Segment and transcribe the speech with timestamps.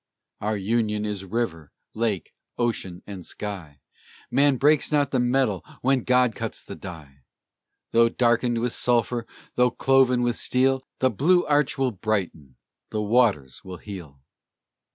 [0.39, 3.81] Our Union is river, lake, ocean, and sky;
[4.31, 7.17] Man breaks not the medal when God cuts the die!
[7.91, 12.55] Though darkened with sulphur, though cloven with steel, The blue arch will brighten,
[12.89, 14.21] the waters will heal!